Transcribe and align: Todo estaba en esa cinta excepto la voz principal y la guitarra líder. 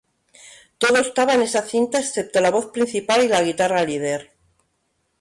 Todo 0.81 0.97
estaba 0.97 1.35
en 1.35 1.43
esa 1.43 1.61
cinta 1.61 1.99
excepto 1.99 2.39
la 2.41 2.49
voz 2.49 2.71
principal 2.71 3.23
y 3.23 3.27
la 3.27 3.43
guitarra 3.43 3.83
líder. 3.85 4.31